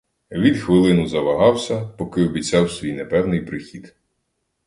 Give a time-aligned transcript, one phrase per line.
[0.31, 3.95] Він хвилину завагався, поки обіцяв свій непевний прихід.